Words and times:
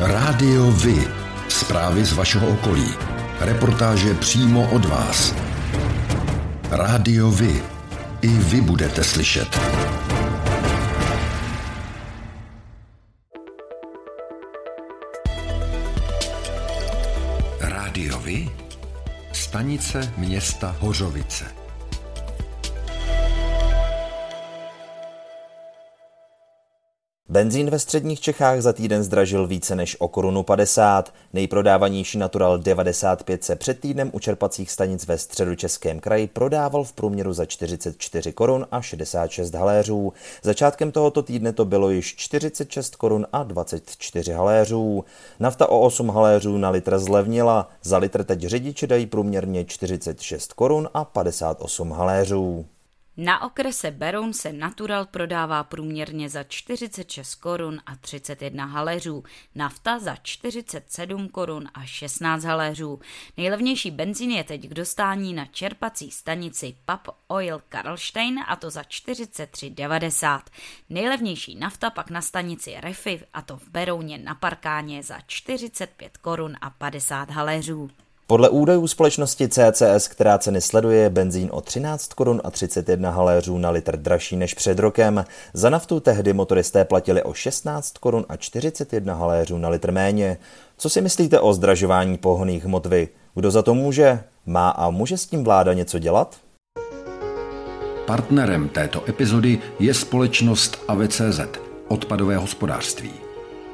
Rádio 0.00 0.70
Vy. 0.70 1.08
Zprávy 1.48 2.04
z 2.04 2.12
vašeho 2.12 2.48
okolí. 2.48 2.94
Reportáže 3.40 4.14
přímo 4.14 4.70
od 4.70 4.84
vás. 4.84 5.34
Rádio 6.70 7.30
Vy. 7.30 7.62
I 8.22 8.28
vy 8.28 8.60
budete 8.60 9.04
slyšet. 9.04 9.60
Rádio 17.60 18.18
Vy. 18.18 18.50
Stanice 19.32 20.12
města 20.16 20.76
Hořovice. 20.80 21.65
Benzín 27.36 27.70
ve 27.70 27.78
středních 27.78 28.20
Čechách 28.20 28.60
za 28.60 28.72
týden 28.72 29.02
zdražil 29.02 29.46
více 29.46 29.76
než 29.76 29.96
o 30.00 30.08
korunu 30.08 30.42
50. 30.42 31.14
Nejprodávanější 31.32 32.18
Natural 32.18 32.58
95 32.58 33.44
se 33.44 33.56
před 33.56 33.80
týdnem 33.80 34.10
u 34.12 34.18
čerpacích 34.18 34.70
stanic 34.70 35.06
ve 35.06 35.18
středočeském 35.18 36.00
kraji 36.00 36.26
prodával 36.26 36.84
v 36.84 36.92
průměru 36.92 37.32
za 37.32 37.46
44 37.46 38.32
korun 38.32 38.66
a 38.70 38.82
66 38.82 39.54
haléřů. 39.54 40.12
Začátkem 40.42 40.92
tohoto 40.92 41.22
týdne 41.22 41.52
to 41.52 41.64
bylo 41.64 41.90
již 41.90 42.16
46 42.16 42.96
korun 42.96 43.26
a 43.32 43.42
24 43.42 44.32
haléřů. 44.32 45.04
Nafta 45.40 45.68
o 45.68 45.80
8 45.80 46.08
haléřů 46.08 46.58
na 46.58 46.70
litr 46.70 46.98
zlevnila. 46.98 47.68
Za 47.82 47.98
litr 47.98 48.24
teď 48.24 48.40
řidiči 48.40 48.86
dají 48.86 49.06
průměrně 49.06 49.64
46 49.64 50.52
korun 50.52 50.88
a 50.94 51.04
58 51.04 51.90
haléřů. 51.90 52.66
Na 53.18 53.42
okrese 53.42 53.90
Beroun 53.90 54.32
se 54.32 54.52
Natural 54.52 55.06
prodává 55.06 55.64
průměrně 55.64 56.28
za 56.28 56.42
46 56.42 57.34
korun 57.34 57.80
a 57.86 57.96
31 57.96 58.64
haléřů, 58.64 59.24
nafta 59.54 59.98
za 59.98 60.16
47 60.16 61.28
korun 61.28 61.68
a 61.74 61.84
16 61.84 62.44
haléřů. 62.44 63.00
Nejlevnější 63.36 63.90
benzín 63.90 64.30
je 64.30 64.44
teď 64.44 64.68
k 64.68 64.74
dostání 64.74 65.34
na 65.34 65.44
čerpací 65.46 66.10
stanici 66.10 66.76
Pub 66.84 67.14
Oil 67.26 67.62
Karlstein 67.68 68.40
a 68.48 68.56
to 68.56 68.70
za 68.70 68.82
43,90. 68.82 70.40
Nejlevnější 70.90 71.54
nafta 71.54 71.90
pak 71.90 72.10
na 72.10 72.22
stanici 72.22 72.74
Refi 72.80 73.22
a 73.34 73.42
to 73.42 73.56
v 73.56 73.68
Berouně 73.68 74.18
na 74.18 74.34
parkáně 74.34 75.02
za 75.02 75.20
45 75.26 76.16
korun 76.16 76.56
a 76.60 76.70
50 76.70 77.30
haléřů. 77.30 77.90
Podle 78.28 78.48
údajů 78.48 78.86
společnosti 78.86 79.48
CCS, 79.48 80.08
která 80.08 80.38
ceny 80.38 80.60
sleduje, 80.60 80.98
je 80.98 81.10
benzín 81.10 81.48
o 81.52 81.60
13 81.60 82.12
korun 82.12 82.40
a 82.44 82.50
31 82.50 83.10
haléřů 83.10 83.58
na 83.58 83.70
litr 83.70 83.96
dražší 83.96 84.36
než 84.36 84.54
před 84.54 84.78
rokem. 84.78 85.24
Za 85.52 85.70
naftu 85.70 86.00
tehdy 86.00 86.32
motoristé 86.32 86.84
platili 86.84 87.22
o 87.22 87.34
16 87.34 87.98
korun 87.98 88.24
a 88.28 88.36
41 88.36 89.14
haléřů 89.14 89.58
na 89.58 89.68
litr 89.68 89.92
méně. 89.92 90.38
Co 90.78 90.90
si 90.90 91.00
myslíte 91.00 91.40
o 91.40 91.52
zdražování 91.52 92.18
pohonných 92.18 92.64
hmot 92.64 92.86
vy? 92.86 93.08
Kdo 93.34 93.50
za 93.50 93.62
to 93.62 93.74
může? 93.74 94.20
Má 94.46 94.68
a 94.68 94.90
může 94.90 95.16
s 95.16 95.26
tím 95.26 95.44
vláda 95.44 95.72
něco 95.72 95.98
dělat? 95.98 96.36
Partnerem 98.06 98.68
této 98.68 99.08
epizody 99.08 99.58
je 99.78 99.94
společnost 99.94 100.78
AVCZ, 100.88 101.40
odpadové 101.88 102.36
hospodářství. 102.36 103.12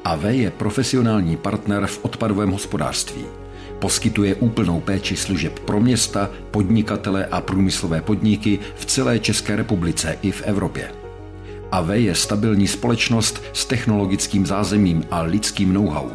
AV 0.05 0.23
je 0.23 0.51
profesionální 0.51 1.37
partner 1.37 1.87
v 1.87 2.05
odpadovém 2.05 2.51
hospodářství. 2.51 3.42
Poskytuje 3.83 4.35
úplnou 4.35 4.79
péči 4.79 5.15
služeb 5.15 5.59
pro 5.59 5.79
města, 5.79 6.29
podnikatele 6.51 7.25
a 7.25 7.41
průmyslové 7.41 8.01
podniky 8.01 8.59
v 8.75 8.85
celé 8.85 9.19
České 9.19 9.55
republice 9.55 10.17
i 10.21 10.31
v 10.31 10.41
Evropě. 10.41 10.91
AV 11.71 11.89
je 11.89 12.15
stabilní 12.15 12.67
společnost 12.67 13.43
s 13.53 13.65
technologickým 13.65 14.45
zázemím 14.45 15.03
a 15.11 15.21
lidským 15.21 15.73
know-how. 15.73 16.09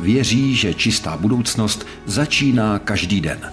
Věří, 0.00 0.54
že 0.54 0.74
čistá 0.74 1.16
budoucnost 1.16 1.86
začíná 2.06 2.78
každý 2.78 3.20
den. 3.20 3.52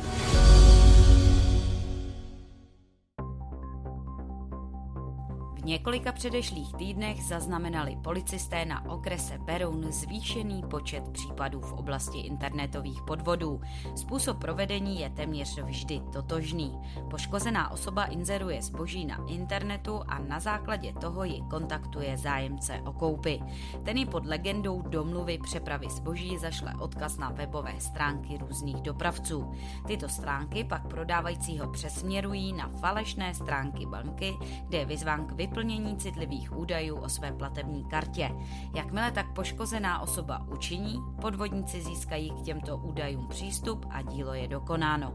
Několika 5.69 6.12
předešlých 6.12 6.74
týdnech 6.74 7.24
zaznamenali 7.24 7.97
policisté 8.03 8.66
na 8.66 8.90
okrese 8.90 9.38
Beroun 9.38 9.91
zvýšený 9.91 10.63
počet 10.69 11.09
případů 11.09 11.59
v 11.59 11.74
oblasti 11.74 12.19
internetových 12.19 13.02
podvodů. 13.02 13.62
Způsob 13.96 14.38
provedení 14.38 15.00
je 15.00 15.09
téměř 15.09 15.59
vždy 15.62 16.02
totožný. 16.13 16.80
Poškozená 17.09 17.72
osoba 17.72 18.06
inzeruje 18.06 18.62
zboží 18.62 19.06
na 19.06 19.25
internetu 19.28 20.02
a 20.07 20.19
na 20.19 20.40
základě 20.40 20.94
toho 20.94 21.24
ji 21.24 21.41
kontaktuje 21.50 22.18
zájemce 22.18 22.81
o 22.86 22.94
koupy. 22.94 23.40
Ten 23.84 23.97
ji 23.97 24.06
pod 24.06 24.25
legendou 24.25 24.81
domluvy 24.81 25.38
přepravy 25.38 25.90
zboží 25.90 26.38
zašle 26.38 26.74
odkaz 26.80 27.18
na 27.18 27.30
webové 27.30 27.74
stránky 27.80 28.38
různých 28.38 28.81
dopravců. 28.81 29.51
Tyto 29.88 30.09
stránky 30.09 30.63
pak 30.63 30.88
prodávajícího 30.88 31.72
přesměrují 31.72 32.53
na 32.53 32.68
falešné 32.68 33.34
stránky 33.34 33.86
banky, 33.86 34.38
kde 34.68 34.78
je 34.78 34.86
vyzván 34.86 35.25
k 35.25 35.31
vyplnění 35.31 35.59
vyplnění 35.59 35.97
citlivých 35.97 36.58
údajů 36.58 36.96
o 36.96 37.09
své 37.09 37.31
platební 37.31 37.84
kartě. 37.84 38.31
Jakmile 38.75 39.12
tak 39.12 39.34
poškozená 39.34 40.02
osoba 40.02 40.46
učiní, 40.53 41.00
podvodníci 41.22 41.81
získají 41.81 42.31
k 42.31 42.42
těmto 42.42 42.78
údajům 42.78 43.28
přístup 43.28 43.86
a 43.90 44.02
dílo 44.02 44.34
je 44.34 44.48
dokonáno. 44.48 45.14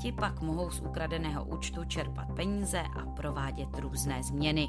Ti 0.00 0.12
pak 0.12 0.40
mohou 0.40 0.70
z 0.70 0.80
ukradeného 0.80 1.44
účtu 1.44 1.84
čerpat 1.84 2.32
peníze 2.36 2.80
a 2.80 3.06
provádět 3.06 3.78
různé 3.78 4.22
změny. 4.22 4.68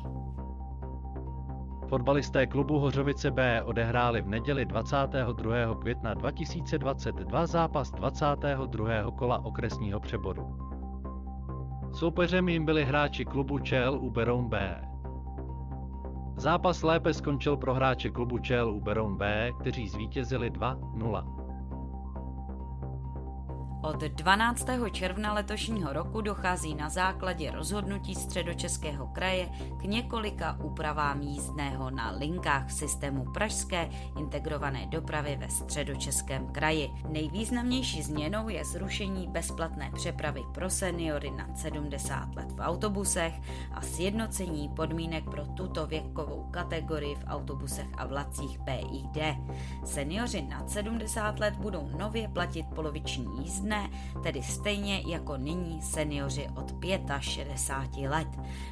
Fotbalisté 1.88 2.48
klubu 2.48 2.80
Hořovice 2.80 3.32
B 3.32 3.64
odehráli 3.64 4.22
v 4.22 4.28
neděli 4.28 4.66
22. 4.66 5.76
května 5.82 6.14
2022 6.14 7.46
zápas 7.46 7.92
22. 7.92 9.12
kola 9.12 9.46
okresního 9.46 10.00
přeboru. 10.00 10.58
Soupeřem 11.94 12.50
jim 12.50 12.66
byli 12.66 12.86
hráči 12.86 13.26
klubu 13.26 13.60
ČL 13.60 13.98
u 14.02 14.12
Beroun 14.12 14.50
B. 14.50 14.93
Zápas 16.44 16.84
lépe 16.84 17.14
skončil 17.14 17.58
pro 17.58 17.74
hráče 17.74 18.10
klubu 18.10 18.38
ČL 18.40 18.70
u 18.76 18.82
Beroun 18.82 19.18
B, 19.18 19.52
kteří 19.60 19.88
zvítězili 19.90 20.52
2-0. 20.52 21.33
Od 23.84 24.00
12. 24.00 24.66
června 24.92 25.34
letošního 25.34 25.94
roku 25.94 26.22
dochází 26.22 26.76
na 26.76 26.90
základě 26.90 27.52
rozhodnutí 27.52 28.16
středočeského 28.16 29.08
kraje 29.08 29.50
k 29.80 29.84
několika 29.84 30.58
úpravám 30.64 31.22
jízdného 31.22 31.90
na 31.90 32.12
linkách 32.12 32.68
v 32.68 32.74
systému 32.74 33.26
pražské 33.34 33.90
integrované 34.20 34.86
dopravy 34.86 35.38
ve 35.40 35.50
středočeském 35.50 36.48
kraji. 36.48 36.92
Nejvýznamnější 37.10 38.02
změnou 38.02 38.50
je 38.50 38.66
zrušení 38.66 39.28
bezplatné 39.28 39.92
přepravy 39.96 40.42
pro 40.54 40.70
seniory 40.70 41.32
nad 41.32 41.58
70 41.58 42.36
let 42.36 42.52
v 42.52 42.60
autobusech 42.60 43.34
a 43.72 43.82
sjednocení 43.82 44.70
podmínek 44.70 45.24
pro 45.24 45.46
tuto 45.46 45.88
věkovou 45.88 46.48
kategorii 46.52 47.16
v 47.16 47.26
autobusech 47.28 47.88
a 47.98 48.06
vlacích 48.06 48.60
PID. 48.60 49.24
Seniori 49.86 50.42
nad 50.42 50.70
70 50.70 51.40
let 51.40 51.54
budou 51.56 51.90
nově 51.98 52.28
platit 52.28 52.66
poloviční 52.76 53.44
jízdné 53.44 53.73
možné, 53.74 53.90
tedy 54.24 54.44
stejně 54.44 55.04
jako 55.08 55.38
nyní 55.38 55.82
seniori 55.82 56.48
od 56.56 56.74
65 57.20 58.10
let. 58.10 58.28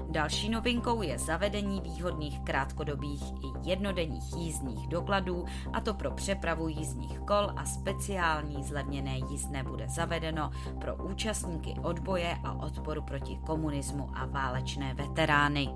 Další 0.09 0.49
novinkou 0.49 1.01
je 1.01 1.19
zavedení 1.19 1.81
výhodných 1.81 2.39
krátkodobých 2.39 3.21
i 3.21 3.69
jednodenních 3.69 4.35
jízdních 4.37 4.87
dokladů, 4.87 5.45
a 5.73 5.81
to 5.81 5.93
pro 5.93 6.11
přepravu 6.11 6.67
jízdních 6.67 7.19
kol 7.19 7.51
a 7.55 7.65
speciální 7.65 8.63
zlevněné 8.63 9.17
jízdné 9.17 9.63
bude 9.63 9.87
zavedeno 9.89 10.51
pro 10.81 10.95
účastníky 10.95 11.75
odboje 11.83 12.37
a 12.43 12.53
odporu 12.53 13.01
proti 13.01 13.39
komunismu 13.45 14.09
a 14.13 14.25
válečné 14.25 14.93
veterány. 14.93 15.69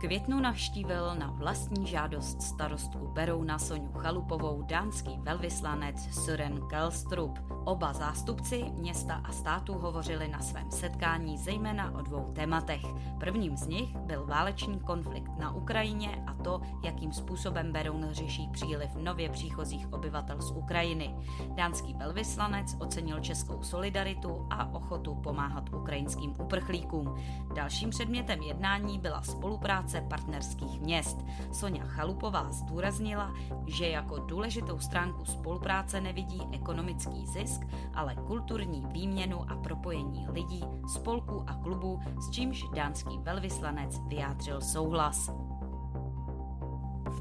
Květnu 0.00 0.40
navštívil 0.40 1.14
na 1.14 1.30
vlastní 1.30 1.86
žádost 1.86 2.42
starostku 2.42 3.08
Berouna 3.08 3.58
Soňu 3.58 3.92
Chalupovou 3.92 4.62
dánský 4.62 5.18
velvyslanec 5.18 6.14
Søren 6.14 6.68
Kelstrup. 6.68 7.38
Oba 7.64 7.92
zástupci 7.92 8.64
města 8.78 9.14
a 9.24 9.32
státu 9.32 9.74
hovořili 9.74 10.28
na 10.28 10.40
svém 10.40 10.70
setkání 10.70 11.38
zejména 11.38 11.94
o 11.98 12.02
dvou 12.02 12.32
tématech. 12.32 12.80
Prvním 13.18 13.56
z 13.56 13.66
nich 13.66 13.96
byl 13.96 14.26
válečný 14.26 14.80
konflikt 14.80 15.38
na 15.38 15.54
Ukrajině 15.54 16.24
a 16.26 16.34
to, 16.34 16.60
jakým 16.84 17.12
způsobem 17.12 17.72
Beroun 17.72 18.08
řeší 18.10 18.48
příliv 18.52 18.90
nově 18.96 19.28
příchozích 19.28 19.92
obyvatel 19.92 20.42
z 20.42 20.50
Ukrajiny. 20.50 21.14
Dánský 21.54 21.94
velvyslanec 21.94 22.76
ocenil 22.78 23.20
českou 23.20 23.62
solidaritu 23.62 24.46
a 24.50 24.74
ochotu 24.74 25.14
pomáhat 25.14 25.72
ukrajinským 25.72 26.34
uprchlíkům. 26.40 27.14
Dalším 27.54 27.90
předmětem 27.90 28.42
jednání 28.42 28.98
byla 28.98 29.22
spolupráce 29.22 29.89
spolupráce 29.90 30.00
partnerských 30.08 30.80
měst. 30.80 31.18
Sonja 31.52 31.84
Chalupová 31.84 32.52
zdůraznila, 32.52 33.34
že 33.66 33.88
jako 33.88 34.18
důležitou 34.18 34.78
stránku 34.78 35.24
spolupráce 35.24 36.00
nevidí 36.00 36.42
ekonomický 36.52 37.26
zisk, 37.26 37.60
ale 37.94 38.14
kulturní 38.14 38.86
výměnu 38.92 39.50
a 39.50 39.56
propojení 39.56 40.26
lidí, 40.28 40.64
spolků 40.94 41.44
a 41.46 41.54
klubů, 41.54 42.00
s 42.20 42.30
čímž 42.30 42.64
dánský 42.74 43.18
velvyslanec 43.18 44.00
vyjádřil 44.08 44.60
souhlas 44.60 45.30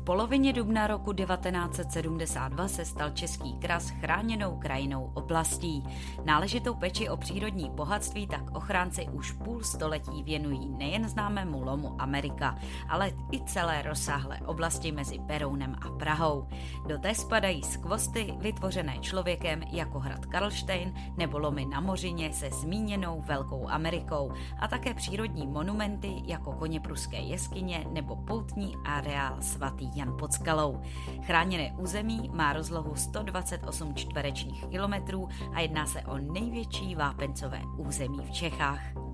polovině 0.10 0.54
dubna 0.54 0.88
roku 0.88 1.14
1972 1.14 2.68
se 2.68 2.86
stal 2.86 3.10
Český 3.10 3.54
kras 3.54 3.90
chráněnou 3.90 4.60
krajinou 4.60 5.12
oblastí. 5.14 5.84
Náležitou 6.26 6.74
peči 6.74 7.10
o 7.10 7.18
přírodní 7.18 7.70
bohatství 7.70 8.28
tak 8.28 8.56
ochránci 8.56 9.08
už 9.12 9.32
půl 9.32 9.64
století 9.64 10.24
věnují 10.24 10.70
nejen 10.70 11.10
známému 11.10 11.64
lomu 11.64 11.96
Amerika, 12.02 12.60
ale 12.88 13.12
i 13.32 13.44
celé 13.44 13.82
rozsáhlé 13.82 14.40
oblasti 14.46 14.92
mezi 14.92 15.20
Berounem 15.20 15.76
a 15.82 15.90
Prahou. 15.90 16.48
Do 16.88 16.98
té 16.98 17.16
spadají 17.16 17.64
skvosty 17.64 18.34
vytvořené 18.40 19.00
člověkem 19.00 19.62
jako 19.72 20.00
hrad 20.00 20.26
Karlštejn 20.26 20.94
nebo 21.18 21.40
lomy 21.40 21.66
na 21.66 21.80
Mořině 21.80 22.34
se 22.34 22.50
zmíněnou 22.50 23.22
Velkou 23.22 23.70
Amerikou 23.70 24.32
a 24.60 24.68
také 24.68 24.94
přírodní 24.94 25.48
monumenty 25.48 26.14
jako 26.26 26.52
koně 26.52 26.80
pruské 26.80 27.18
jeskyně 27.18 27.86
nebo 27.92 28.16
poutní 28.16 28.76
areál 28.86 29.42
svatý 29.42 29.99
Jan 30.00 30.18
pod 30.20 30.34
skalou. 30.34 30.82
Chráněné 31.22 31.74
území 31.78 32.30
má 32.34 32.54
rozlohu 32.54 32.96
128 32.96 33.96
čtverečních 33.96 34.66
kilometrů 34.66 35.30
a 35.54 35.60
jedná 35.60 35.86
se 35.86 36.02
o 36.02 36.18
největší 36.18 36.96
vápencové 36.96 37.62
území 37.78 38.20
v 38.26 38.32
Čechách. 38.32 39.09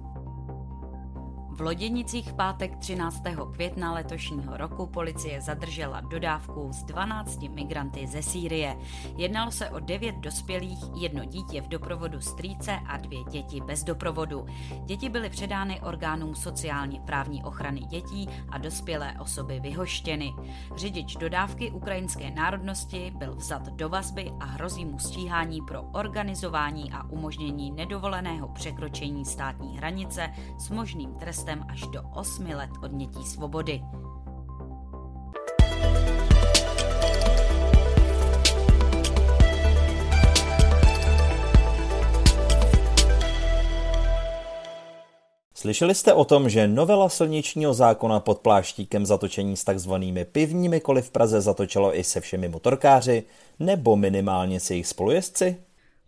V 1.56 1.62
Loděnicích 1.62 2.32
v 2.32 2.34
pátek 2.34 2.76
13. 2.76 3.24
května 3.54 3.94
letošního 3.94 4.58
roku 4.58 4.86
policie 4.86 5.42
zadržela 5.42 6.02
dodávku 6.02 6.70
z 6.72 6.84
12 6.84 7.42
migranty 7.42 8.08
ze 8.08 8.22
Sýrie. 8.22 8.78
Jednalo 9.18 9.52
se 9.52 9.70
o 9.70 9.80
9 9.80 10.16
dospělých, 10.16 10.80
jedno 10.96 11.26
dítě 11.26 11.62
v 11.62 11.68
doprovodu 11.68 12.22
strýce 12.22 12.80
a 12.88 12.98
dvě 12.98 13.24
děti 13.24 13.62
bez 13.62 13.84
doprovodu. 13.84 14.46
Děti 14.86 15.10
byly 15.10 15.30
předány 15.30 15.82
orgánům 15.82 16.36
sociálně 16.36 17.02
právní 17.06 17.44
ochrany 17.44 17.80
dětí 17.80 18.30
a 18.50 18.58
dospělé 18.58 19.16
osoby 19.20 19.60
vyhoštěny. 19.60 20.34
Řidič 20.76 21.16
dodávky 21.16 21.72
ukrajinské 21.72 22.32
národnosti 22.32 23.14
byl 23.16 23.36
vzat 23.36 23.70
do 23.70 23.90
vazby 23.90 24.32
a 24.40 24.46
hrozí 24.46 24.86
mu 24.86 25.00
stíhání 25.00 25.62
pro 25.62 25.84
organizování 25.84 26.92
a 26.92 27.04
umožnění 27.04 27.72
nedovoleného 27.72 28.48
překročení 28.48 29.26
státní 29.26 29.78
hranice 29.78 30.34
s 30.58 30.70
možným 30.70 31.14
trestem 31.14 31.45
trestem 31.46 31.66
až 31.70 31.82
do 31.82 32.02
8 32.14 32.46
let 32.46 32.70
odnětí 32.84 33.26
svobody. 33.26 33.82
Slyšeli 45.54 45.96
jste 45.96 46.14
o 46.14 46.26
tom, 46.26 46.50
že 46.50 46.68
novela 46.68 47.10
silničního 47.10 47.74
zákona 47.74 48.20
pod 48.20 48.40
pláštíkem 48.40 49.06
zatočení 49.06 49.58
s 49.58 49.64
takzvanými 49.64 50.26
pivními 50.26 50.80
koli 50.80 51.02
v 51.02 51.12
Praze 51.12 51.42
zatočilo 51.42 51.98
i 51.98 52.04
se 52.04 52.22
všemi 52.22 52.48
motorkáři, 52.50 53.24
nebo 53.60 53.96
minimálně 53.96 54.60
se 54.60 54.74
jejich 54.74 54.88
spolujezdci? 54.88 55.58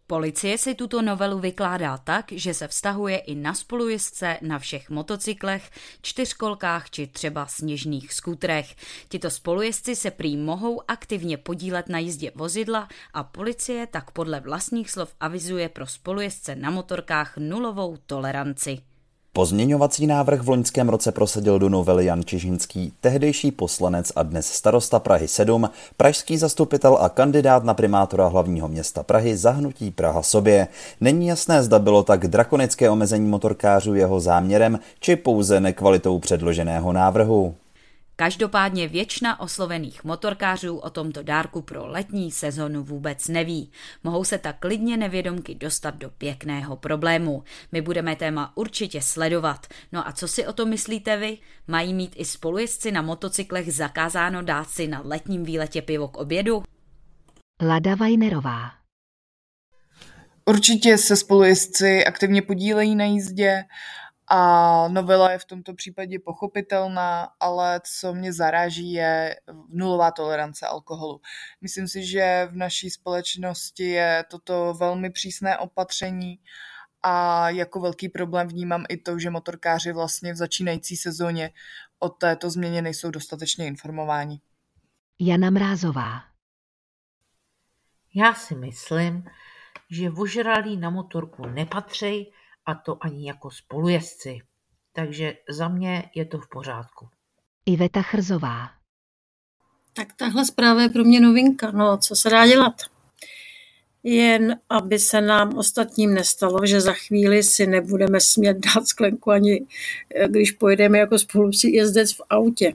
Policie 0.09 0.57
si 0.57 0.75
tuto 0.75 1.01
novelu 1.01 1.39
vykládá 1.39 1.98
tak, 1.98 2.31
že 2.31 2.54
se 2.54 2.68
vztahuje 2.68 3.18
i 3.18 3.36
na 3.36 3.54
spolujezdce 3.54 4.38
na 4.42 4.59
všech 4.59 4.89
motocyklech, 4.89 5.71
čtyřkolkách 6.01 6.89
či 6.89 7.07
třeba 7.07 7.45
sněžných 7.45 8.13
skutrech. 8.13 8.75
Tito 9.09 9.30
spolujezdci 9.30 9.95
se 9.95 10.12
prý 10.12 10.38
mohou 10.38 10.81
aktivně 10.88 11.38
podílet 11.38 11.89
na 11.89 12.00
jízdě 12.00 12.31
vozidla 12.36 12.88
a 13.13 13.24
policie 13.24 13.88
tak 13.88 14.12
podle 14.12 14.39
vlastních 14.39 14.92
slov 14.92 15.15
avizuje 15.19 15.69
pro 15.69 15.88
spolujezdce 15.88 16.56
na 16.56 16.69
motorkách 16.69 17.38
nulovou 17.38 17.98
toleranci. 17.98 18.80
Pozměňovací 19.38 20.07
návrh 20.07 20.42
v 20.42 20.50
loňském 20.50 20.89
roce 20.89 21.12
prosadil 21.12 21.60
do 21.60 21.69
novely 21.69 22.06
Jan 22.06 22.24
Čižinský, 22.25 22.94
tehdejší 23.01 23.51
poslanec 23.51 24.12
a 24.16 24.24
dnes 24.24 24.48
starosta 24.48 25.00
Prahy 25.00 25.28
7, 25.28 25.69
pražský 25.98 26.38
zastupitel 26.38 26.98
a 27.01 27.10
kandidát 27.10 27.63
na 27.63 27.74
primátora 27.74 28.28
hlavního 28.28 28.68
města 28.68 29.04
Prahy 29.04 29.38
zahnutí 29.38 29.92
Praha 29.92 30.22
sobě. 30.22 30.68
Není 31.01 31.28
jasné, 31.28 31.63
zda 31.63 31.80
bylo 31.80 32.04
tak 32.04 32.28
drakonické 32.28 32.89
omezení 32.89 33.30
motorkářů 33.30 33.95
jeho 33.95 34.19
záměrem, 34.19 34.80
či 35.00 35.16
pouze 35.16 35.60
nekvalitou 35.60 36.19
předloženého 36.19 36.94
návrhu. 36.94 37.56
Každopádně 38.19 38.87
většina 38.87 39.39
oslovených 39.39 40.03
motorkářů 40.03 40.77
o 40.77 40.89
tomto 40.89 41.23
dárku 41.23 41.61
pro 41.61 41.87
letní 41.87 42.31
sezonu 42.31 42.83
vůbec 42.83 43.27
neví. 43.27 43.71
Mohou 44.03 44.23
se 44.23 44.37
tak 44.37 44.59
klidně 44.59 44.97
nevědomky 44.97 45.55
dostat 45.55 45.95
do 45.95 46.09
pěkného 46.09 46.75
problému. 46.75 47.43
My 47.71 47.81
budeme 47.81 48.15
téma 48.15 48.51
určitě 48.55 49.01
sledovat. 49.01 49.67
No 49.91 50.07
a 50.07 50.11
co 50.11 50.27
si 50.27 50.47
o 50.47 50.53
to 50.53 50.65
myslíte 50.65 51.17
vy? 51.17 51.37
Mají 51.67 51.93
mít 51.93 52.13
i 52.15 52.25
spolujezdci 52.25 52.91
na 52.91 53.01
motocyklech 53.01 53.73
zakázáno 53.73 54.41
dát 54.41 54.69
si 54.69 54.87
na 54.87 55.01
letním 55.05 55.43
výletě 55.43 55.81
pivo 55.81 56.07
k 56.07 56.17
obědu? 56.17 56.63
Lada 57.61 57.95
Vajnerová 57.95 58.71
Určitě 60.45 60.97
se 60.97 61.15
spolujezdci 61.15 62.05
aktivně 62.05 62.41
podílejí 62.41 62.95
na 62.95 63.05
jízdě 63.05 63.63
a 64.29 64.88
novela 64.88 65.31
je 65.31 65.38
v 65.38 65.45
tomto 65.45 65.74
případě 65.74 66.19
pochopitelná, 66.19 67.29
ale 67.39 67.81
co 67.83 68.13
mě 68.13 68.33
zaráží 68.33 68.94
je 68.94 69.35
nulová 69.69 70.12
tolerance 70.12 70.68
alkoholu. 70.68 71.21
Myslím 71.62 71.88
si, 71.88 72.06
že 72.06 72.47
v 72.51 72.56
naší 72.56 72.89
společnosti 72.89 73.83
je 73.83 74.25
toto 74.31 74.74
velmi 74.74 75.09
přísné 75.09 75.57
opatření 75.57 76.39
a 77.03 77.50
jako 77.50 77.79
velký 77.79 78.09
problém 78.09 78.47
vnímám 78.47 78.85
i 78.89 78.97
to, 78.97 79.19
že 79.19 79.29
motorkáři 79.29 79.94
vlastně 79.94 80.33
v 80.33 80.35
začínající 80.35 80.97
sezóně 80.97 81.51
o 82.00 82.09
této 82.09 82.50
změně 82.50 82.81
nejsou 82.81 83.12
dostatečně 83.12 83.68
informováni. 83.68 84.41
Jana 85.19 85.50
Mrázová 85.50 86.24
Já 88.15 88.33
si 88.33 88.56
myslím, 88.56 89.25
že 89.89 90.09
vožralí 90.09 90.77
na 90.77 90.89
motorku 90.89 91.45
nepatří 91.45 92.31
a 92.67 92.75
to 92.75 92.97
ani 93.01 93.27
jako 93.27 93.51
spolujezdci. 93.51 94.39
Takže 94.93 95.33
za 95.49 95.67
mě 95.67 96.09
je 96.15 96.25
to 96.25 96.37
v 96.39 96.49
pořádku. 96.49 97.09
Iveta 97.65 98.01
Chrzová 98.01 98.69
Tak 99.93 100.07
tahle 100.13 100.45
zpráva 100.45 100.81
je 100.81 100.89
pro 100.89 101.03
mě 101.03 101.19
novinka. 101.19 101.71
No, 101.71 101.97
co 101.97 102.15
se 102.15 102.29
dá 102.29 102.47
dělat? 102.47 102.73
Jen 104.03 104.59
aby 104.69 104.99
se 104.99 105.21
nám 105.21 105.57
ostatním 105.57 106.13
nestalo, 106.13 106.65
že 106.65 106.81
za 106.81 106.93
chvíli 106.93 107.43
si 107.43 107.67
nebudeme 107.67 108.21
smět 108.21 108.57
dát 108.57 108.87
sklenku 108.87 109.31
ani 109.31 109.67
když 110.27 110.51
pojedeme 110.51 110.99
jako 110.99 111.19
spolujezdec 111.19 112.13
v 112.13 112.21
autě. 112.29 112.73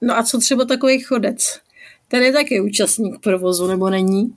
No 0.00 0.18
a 0.18 0.22
co 0.22 0.38
třeba 0.38 0.64
takový 0.64 1.00
chodec? 1.00 1.60
Ten 2.08 2.22
je 2.22 2.32
taky 2.32 2.60
účastník 2.60 3.20
provozu, 3.20 3.66
nebo 3.66 3.90
není? 3.90 4.36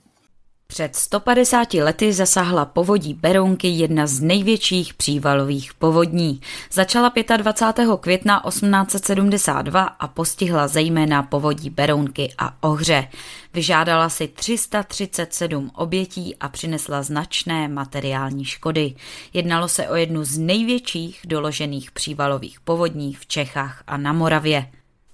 Před 0.74 0.96
150 0.96 1.74
lety 1.74 2.12
zasáhla 2.12 2.64
povodí 2.64 3.14
Berounky 3.14 3.68
jedna 3.68 4.06
z 4.06 4.20
největších 4.20 4.94
přívalových 4.94 5.74
povodní. 5.74 6.40
Začala 6.72 7.12
25. 7.36 7.88
května 8.00 8.42
1872 8.48 9.82
a 9.82 10.08
postihla 10.08 10.68
zejména 10.68 11.22
povodí 11.22 11.70
Berounky 11.70 12.32
a 12.38 12.56
Ohře. 12.60 13.08
Vyžádala 13.52 14.08
si 14.08 14.28
337 14.28 15.70
obětí 15.74 16.36
a 16.36 16.48
přinesla 16.48 17.02
značné 17.02 17.68
materiální 17.68 18.44
škody. 18.44 18.94
Jednalo 19.32 19.68
se 19.68 19.88
o 19.88 19.94
jednu 19.94 20.24
z 20.24 20.38
největších 20.38 21.20
doložených 21.24 21.90
přívalových 21.90 22.60
povodní 22.60 23.14
v 23.14 23.26
Čechách 23.26 23.82
a 23.86 23.96
na 23.96 24.12
Moravě. 24.12 24.66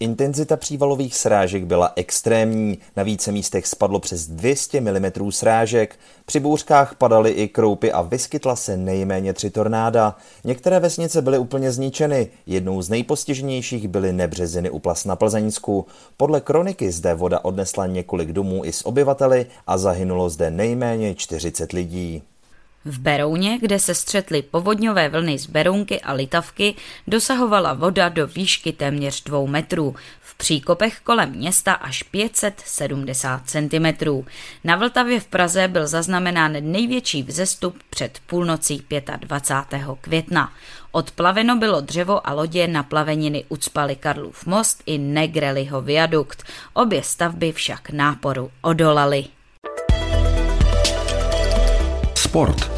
Intenzita 0.02 0.56
přívalových 0.56 1.16
srážek 1.16 1.64
byla 1.64 1.92
extrémní, 1.96 2.78
na 2.96 3.02
více 3.02 3.32
místech 3.32 3.66
spadlo 3.66 4.00
přes 4.00 4.26
200 4.26 4.80
mm 4.80 5.30
srážek, 5.30 5.98
při 6.26 6.40
bouřkách 6.40 6.94
padaly 6.94 7.30
i 7.30 7.48
kroupy 7.48 7.92
a 7.92 8.02
vyskytla 8.02 8.56
se 8.56 8.76
nejméně 8.76 9.32
tři 9.32 9.50
tornáda. 9.50 10.16
Některé 10.44 10.80
vesnice 10.80 11.22
byly 11.22 11.38
úplně 11.38 11.72
zničeny, 11.72 12.28
jednou 12.46 12.82
z 12.82 12.88
nejpostiženějších 12.88 13.88
byly 13.88 14.12
Nebřeziny 14.12 14.70
u 14.70 14.78
Plas 14.78 15.04
na 15.04 15.16
Plzeňsku. 15.16 15.86
Podle 16.16 16.40
kroniky 16.40 16.92
zde 16.92 17.14
voda 17.14 17.44
odnesla 17.44 17.86
několik 17.86 18.32
domů 18.32 18.64
i 18.64 18.72
s 18.72 18.86
obyvateli 18.86 19.46
a 19.66 19.78
zahynulo 19.78 20.30
zde 20.30 20.50
nejméně 20.50 21.14
40 21.14 21.72
lidí. 21.72 22.22
V 22.84 22.98
Berouně, 22.98 23.58
kde 23.58 23.78
se 23.78 23.94
střetly 23.94 24.42
povodňové 24.42 25.08
vlny 25.08 25.38
z 25.38 25.46
Berounky 25.46 26.00
a 26.00 26.12
Litavky, 26.12 26.74
dosahovala 27.06 27.74
voda 27.74 28.08
do 28.08 28.26
výšky 28.26 28.72
téměř 28.72 29.22
dvou 29.22 29.46
metrů, 29.46 29.94
v 30.20 30.34
příkopech 30.34 31.00
kolem 31.00 31.30
města 31.30 31.72
až 31.72 32.02
570 32.02 33.42
cm. 33.46 33.86
Na 34.64 34.76
Vltavě 34.76 35.20
v 35.20 35.26
Praze 35.26 35.68
byl 35.68 35.86
zaznamenán 35.86 36.56
největší 36.60 37.22
vzestup 37.22 37.76
před 37.90 38.18
půlnocí 38.26 38.86
25. 39.18 39.82
května. 40.00 40.52
Odplaveno 40.92 41.56
bylo 41.56 41.80
dřevo 41.80 42.28
a 42.28 42.32
lodě 42.32 42.68
na 42.68 42.82
plaveniny 42.82 43.44
ucpaly 43.48 43.96
Karlův 43.96 44.46
most 44.46 44.82
i 44.86 44.98
Negreliho 44.98 45.80
viadukt. 45.80 46.42
Obě 46.72 47.02
stavby 47.02 47.52
však 47.52 47.90
náporu 47.90 48.50
odolaly. 48.62 49.24
Sport. 52.14 52.69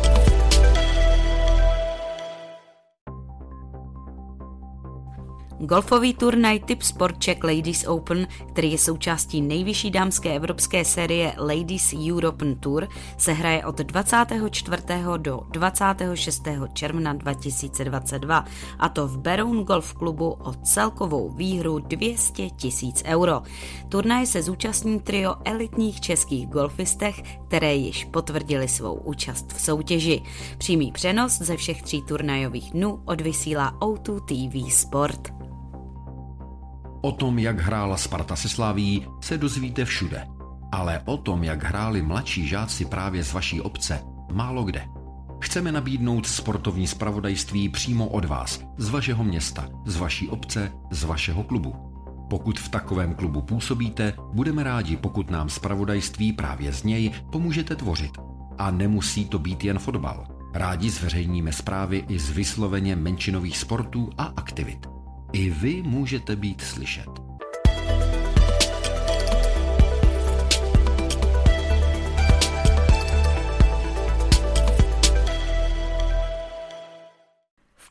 Golfový 5.65 6.15
turnaj 6.15 6.61
Tip 6.61 6.83
Sport 6.83 7.19
Czech 7.19 7.45
Ladies 7.45 7.85
Open, 7.87 8.27
který 8.49 8.73
je 8.73 8.79
součástí 8.79 9.43
nejvyšší 9.43 9.91
dámské 9.91 10.37
evropské 10.37 10.85
série 10.85 11.33
Ladies 11.39 11.95
European 12.11 12.55
Tour, 12.55 12.89
se 13.19 13.33
hraje 13.33 13.67
od 13.67 13.79
24. 13.79 14.83
do 15.17 15.41
26. 15.51 16.43
června 16.73 17.13
2022 17.13 18.45
a 18.79 18.89
to 18.89 19.09
v 19.09 19.19
Beroun 19.19 19.65
Golf 19.65 19.93
klubu 19.95 20.31
o 20.31 20.53
celkovou 20.53 21.31
výhru 21.31 21.79
200 21.79 22.51
tisíc 22.51 23.03
euro. 23.07 23.43
Turnaj 23.89 24.27
se 24.27 24.43
zúčastní 24.43 25.01
trio 25.01 25.35
elitních 25.45 26.01
českých 26.01 26.47
golfistech, 26.47 27.23
které 27.49 27.75
již 27.75 28.05
potvrdili 28.05 28.69
svou 28.69 28.95
účast 28.95 29.53
v 29.53 29.61
soutěži. 29.61 30.23
Přímý 30.59 30.93
přenos 30.93 31.39
ze 31.39 31.57
všech 31.57 31.83
tří 31.83 32.03
turnajových 32.03 32.71
dnů 32.71 33.03
odvysílá 33.05 33.73
O2 33.81 34.21
TV 34.21 34.73
Sport. 34.75 35.52
O 37.05 37.13
tom, 37.13 37.39
jak 37.39 37.61
hrála 37.61 37.97
Sparta 37.97 38.37
se 38.37 38.49
Slaví, 38.49 39.07
se 39.21 39.39
dozvíte 39.39 39.85
všude. 39.85 40.27
Ale 40.73 41.03
o 41.05 41.17
tom, 41.17 41.45
jak 41.45 41.63
hráli 41.63 42.03
mladší 42.03 42.49
žáci 42.49 42.85
právě 42.85 43.25
z 43.25 43.33
vaší 43.33 43.61
obce, 43.61 44.01
málo 44.33 44.65
kde. 44.65 44.85
Chceme 45.41 45.73
nabídnout 45.73 46.27
sportovní 46.27 46.87
spravodajství 46.87 47.69
přímo 47.69 48.09
od 48.09 48.25
vás, 48.25 48.61
z 48.77 48.89
vašeho 48.89 49.25
města, 49.25 49.69
z 49.87 49.97
vaší 49.97 50.29
obce, 50.29 50.73
z 50.91 51.05
vašeho 51.05 51.43
klubu. 51.43 51.75
Pokud 52.31 52.59
v 52.59 52.69
takovém 52.69 53.15
klubu 53.15 53.43
působíte, 53.43 54.15
budeme 54.33 54.63
rádi, 54.63 54.97
pokud 54.97 55.31
nám 55.31 55.49
spravodajství 55.49 56.33
právě 56.33 56.73
z 56.73 56.83
něj 56.83 57.11
pomůžete 57.33 57.77
tvořit. 57.77 58.13
A 58.59 58.71
nemusí 58.71 59.25
to 59.25 59.39
být 59.39 59.65
jen 59.65 59.79
fotbal. 59.79 60.27
Rádi 60.55 60.91
zveřejníme 60.91 61.53
zprávy 61.53 62.05
i 62.09 62.19
z 62.19 62.31
vysloveně 62.31 62.97
menšinových 62.97 63.59
sportů 63.59 64.11
a 64.19 64.25
aktivit. 64.25 65.02
I 65.33 65.51
vy 65.51 65.83
můžete 65.83 66.37
být 66.37 66.61
slyšet. 66.61 67.33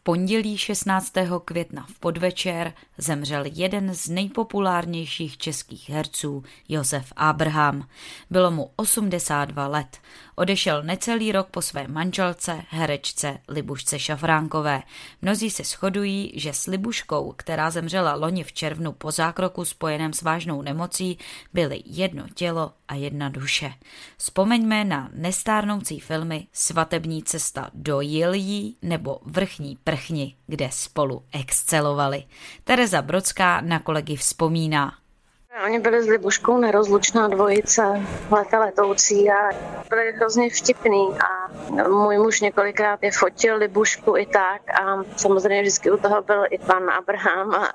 pondělí 0.04 0.58
16. 0.58 1.14
května 1.46 1.86
v 1.96 2.00
podvečer 2.00 2.74
zemřel 2.98 3.44
jeden 3.46 3.94
z 3.94 4.10
nejpopulárnějších 4.10 5.38
českých 5.38 5.90
herců, 5.90 6.44
Josef 6.70 7.14
Abraham. 7.16 7.88
Bylo 8.30 8.52
mu 8.52 8.72
82 8.76 9.68
let. 9.68 9.98
Odešel 10.42 10.84
necelý 10.84 11.32
rok 11.32 11.48
po 11.48 11.62
své 11.62 11.88
manželce, 11.88 12.62
herečce 12.70 13.38
Libušce 13.48 14.00
Šafránkové. 14.00 14.84
Mnozí 15.22 15.50
se 15.50 15.64
shodují, 15.64 16.32
že 16.36 16.54
s 16.54 16.68
Libuškou, 16.68 17.34
která 17.38 17.72
zemřela 17.72 18.16
loni 18.16 18.44
v 18.44 18.54
červnu 18.54 18.92
po 18.92 19.12
zákroku 19.12 19.66
spojeném 19.66 20.14
s 20.14 20.22
vážnou 20.22 20.62
nemocí, 20.62 21.18
byly 21.54 21.84
jedno 21.86 22.26
tělo 22.34 22.74
a 22.88 22.96
jedna 22.96 23.30
duše. 23.30 23.74
Vzpomeňme 24.18 24.84
na 24.84 25.10
nestárnoucí 25.14 26.00
filmy 26.00 26.48
Svatební 26.54 27.24
cesta 27.24 27.70
do 27.74 28.02
Jiljí 28.02 28.78
nebo 28.82 29.20
Vrchní 29.26 29.78
prchni, 29.84 30.36
kde 30.48 30.70
spolu 30.72 31.24
excelovali. 31.34 32.24
Tereza 32.64 33.02
Brodská 33.02 33.62
na 33.62 33.80
kolegy 33.80 34.16
vzpomíná. 34.16 35.01
Oni 35.60 35.80
byli 35.80 36.04
s 36.04 36.08
Libuškou 36.08 36.58
nerozlučná 36.58 37.28
dvojice, 37.28 37.82
leta 38.32 38.60
letoucí 38.60 39.30
a 39.32 39.50
byli 39.90 40.12
hrozně 40.12 40.50
vtipný 40.50 41.10
a 41.10 41.52
můj 41.88 42.18
muž 42.18 42.42
několikrát 42.42 43.04
je 43.04 43.12
fotil 43.12 43.58
Libušku 43.58 44.18
i 44.18 44.26
tak 44.26 44.62
a 44.82 45.04
samozřejmě 45.18 45.62
vždycky 45.62 45.92
u 45.92 45.98
toho 45.98 46.22
byl 46.22 46.46
i 46.50 46.58
pan 46.58 46.90
Abraham 46.90 47.56
a 47.56 47.74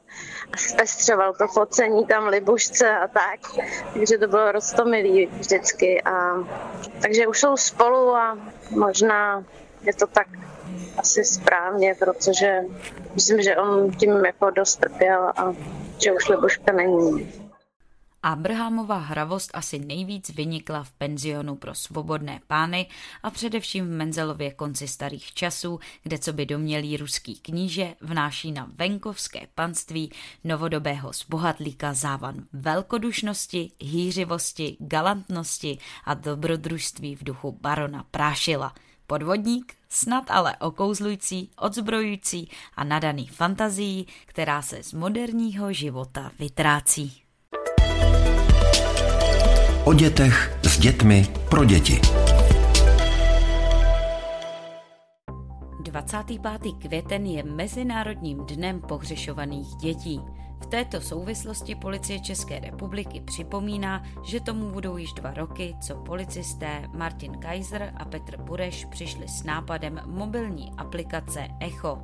zpestřoval 0.57 1.35
to 1.35 1.47
focení 1.47 2.07
tam 2.07 2.27
Libušce 2.27 2.97
a 2.97 3.09
tak, 3.09 3.41
takže 3.93 4.19
to 4.19 4.29
bylo 4.29 4.53
roztomilý 4.53 5.27
vždycky 5.27 6.03
a 6.03 6.35
takže 7.03 7.27
už 7.27 7.41
jsou 7.41 7.57
spolu 7.57 8.15
a 8.15 8.39
možná 8.71 9.45
je 9.83 9.95
to 9.95 10.07
tak 10.07 10.27
asi 10.99 11.25
správně, 11.25 11.95
protože 11.99 12.61
myslím, 13.15 13.43
že 13.43 13.57
on 13.57 13.91
tím 13.91 14.25
jako 14.25 14.51
dost 14.51 14.77
trpěl 14.77 15.33
a 15.37 15.55
že 16.05 16.13
už 16.13 16.29
Libuška 16.29 16.73
není. 16.73 17.46
Abrahamova 18.27 18.99
hravost 18.99 19.51
asi 19.55 19.79
nejvíc 19.79 20.31
vynikla 20.31 20.85
v 20.85 20.93
penzionu 20.93 21.57
pro 21.57 21.75
svobodné 21.75 22.41
pány 22.47 22.87
a 23.23 23.31
především 23.31 23.87
v 23.87 23.91
Menzelově 23.91 24.51
konci 24.51 24.89
starých 24.89 25.33
časů, 25.35 25.81
kde 26.03 26.19
co 26.19 26.33
by 26.33 26.47
domělý 26.47 26.97
ruský 26.97 27.35
kníže 27.35 27.95
vnáší 28.01 28.53
na 28.53 28.71
venkovské 28.75 29.47
panství 29.55 30.13
novodobého 30.45 31.13
zbohatlíka 31.13 31.95
závan 31.95 32.45
velkodušnosti, 32.53 33.71
hýřivosti, 33.81 34.77
galantnosti 34.81 35.79
a 36.05 36.15
dobrodružství 36.15 37.17
v 37.17 37.25
duchu 37.25 37.59
barona 37.61 38.05
Prášila. 38.11 38.75
Podvodník, 39.07 39.75
snad 39.89 40.31
ale 40.31 40.57
okouzlující, 40.57 41.51
odzbrojující 41.57 42.51
a 42.77 42.85
nadaný 42.85 43.27
fantazií, 43.27 44.07
která 44.27 44.63
se 44.63 44.83
z 44.83 44.93
moderního 44.93 45.73
života 45.73 46.31
vytrácí. 46.39 47.26
O 49.87 49.95
dětech 49.95 50.59
s 50.63 50.79
dětmi 50.79 51.27
pro 51.49 51.65
děti. 51.65 52.01
25. 55.83 56.43
květen 56.79 57.27
je 57.27 57.43
Mezinárodním 57.43 58.47
dnem 58.47 58.81
pohřešovaných 58.81 59.67
dětí. 59.81 60.21
V 60.61 60.67
této 60.67 61.01
souvislosti 61.01 61.75
policie 61.75 62.21
České 62.21 62.61
republiky 62.61 63.21
připomíná, 63.21 64.03
že 64.25 64.41
tomu 64.41 64.71
budou 64.71 64.97
již 64.97 65.13
dva 65.13 65.35
roky, 65.35 65.77
co 65.81 65.97
policisté 65.97 66.89
Martin 66.93 67.39
Kaiser 67.39 67.93
a 67.97 68.05
Petr 68.05 68.43
Bureš 68.43 68.85
přišli 68.85 69.29
s 69.29 69.43
nápadem 69.43 70.01
mobilní 70.07 70.73
aplikace 70.77 71.49
Echo. 71.61 71.99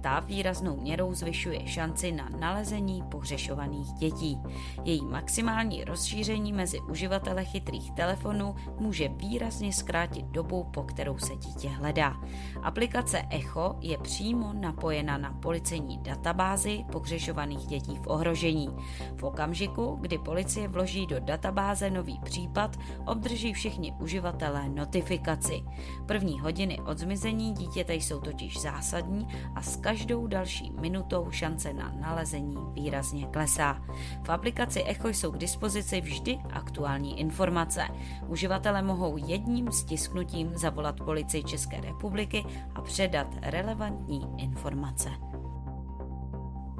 Ta 0.00 0.20
výraznou 0.20 0.80
měrou 0.80 1.14
zvyšuje 1.14 1.66
šanci 1.66 2.12
na 2.12 2.28
nalezení 2.38 3.02
pohřešovaných 3.10 3.92
dětí. 3.92 4.38
Její 4.84 5.04
maximální 5.04 5.84
rozšíření 5.84 6.52
mezi 6.52 6.80
uživatele 6.80 7.44
chytrých 7.44 7.92
telefonů 7.92 8.54
může 8.78 9.08
výrazně 9.08 9.72
zkrátit 9.72 10.26
dobu, 10.26 10.64
po 10.64 10.82
kterou 10.82 11.18
se 11.18 11.36
dítě 11.36 11.68
hledá. 11.68 12.16
Aplikace 12.62 13.22
Echo 13.30 13.76
je 13.80 13.98
přímo 13.98 14.52
napojena 14.52 15.18
na 15.18 15.32
policejní 15.32 15.98
databázi 15.98 16.84
pohřešovaných 16.92 17.66
dětí 17.66 17.95
v 18.02 18.06
ohrožení. 18.06 18.68
V 19.16 19.22
okamžiku, 19.22 19.98
kdy 20.00 20.18
policie 20.18 20.68
vloží 20.68 21.06
do 21.06 21.20
databáze 21.20 21.90
nový 21.90 22.20
případ, 22.24 22.76
obdrží 23.06 23.52
všichni 23.52 23.92
uživatelé 24.00 24.68
notifikaci. 24.68 25.62
První 26.06 26.40
hodiny 26.40 26.80
od 26.80 26.98
zmizení 26.98 27.52
dítěte 27.52 27.94
jsou 27.94 28.20
totiž 28.20 28.60
zásadní 28.60 29.28
a 29.54 29.62
s 29.62 29.76
každou 29.76 30.26
další 30.26 30.72
minutou 30.80 31.30
šance 31.30 31.72
na 31.72 31.92
nalezení 32.00 32.56
výrazně 32.72 33.26
klesá. 33.26 33.82
V 34.22 34.30
aplikaci 34.30 34.82
Echo 34.82 35.08
jsou 35.08 35.32
k 35.32 35.38
dispozici 35.38 36.00
vždy 36.00 36.38
aktuální 36.52 37.20
informace. 37.20 37.82
Uživatelé 38.28 38.82
mohou 38.82 39.16
jedním 39.16 39.72
stisknutím 39.72 40.50
zavolat 40.54 41.00
policii 41.00 41.44
České 41.44 41.80
republiky 41.80 42.44
a 42.74 42.80
předat 42.80 43.26
relevantní 43.42 44.28
informace. 44.38 45.10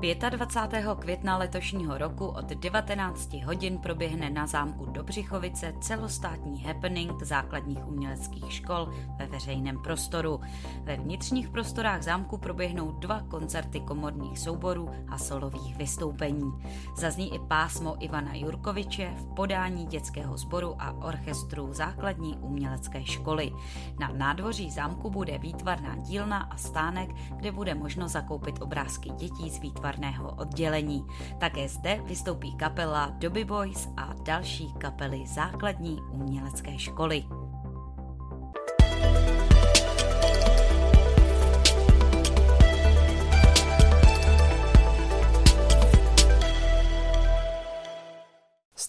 25. 0.00 0.86
května 0.98 1.36
letošního 1.36 1.98
roku 1.98 2.26
od 2.26 2.44
19 2.44 3.32
hodin 3.32 3.78
proběhne 3.78 4.30
na 4.30 4.46
zámku 4.46 4.86
Dobřichovice 4.86 5.74
celostátní 5.80 6.64
happening 6.64 7.22
základních 7.22 7.86
uměleckých 7.86 8.52
škol 8.52 8.92
ve 9.18 9.26
veřejném 9.26 9.82
prostoru. 9.82 10.40
Ve 10.82 10.96
vnitřních 10.96 11.48
prostorách 11.48 12.02
zámku 12.02 12.38
proběhnou 12.38 12.92
dva 12.92 13.20
koncerty 13.20 13.80
komorních 13.80 14.38
souborů 14.38 14.90
a 15.08 15.18
solových 15.18 15.76
vystoupení. 15.76 16.52
Zazní 16.96 17.34
i 17.34 17.38
pásmo 17.38 17.96
Ivana 18.00 18.34
Jurkoviče 18.34 19.14
v 19.16 19.34
podání 19.34 19.86
dětského 19.86 20.36
sboru 20.36 20.74
a 20.78 20.92
orchestru 20.92 21.72
základní 21.72 22.36
umělecké 22.36 23.04
školy. 23.04 23.52
Na 24.00 24.08
nádvoří 24.08 24.70
zámku 24.70 25.10
bude 25.10 25.38
výtvarná 25.38 25.96
dílna 25.96 26.38
a 26.38 26.56
stánek, 26.56 27.10
kde 27.36 27.52
bude 27.52 27.74
možno 27.74 28.08
zakoupit 28.08 28.62
obrázky 28.62 29.10
dětí 29.10 29.50
z 29.50 29.58
výtvarného 29.58 29.85
výtvarného 29.86 30.30
oddělení. 30.30 31.06
Také 31.38 31.68
zde 31.68 32.00
vystoupí 32.04 32.54
kapela 32.54 33.06
Dobby 33.18 33.44
Boys 33.44 33.88
a 33.96 34.14
další 34.22 34.72
kapely 34.72 35.26
základní 35.26 36.00
umělecké 36.12 36.78
školy. 36.78 37.24